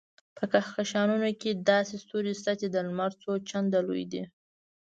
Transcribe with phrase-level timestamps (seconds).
[0.37, 4.23] په کهکشانونو کې داسې ستوري شته چې د لمر څو چنده لوی دي.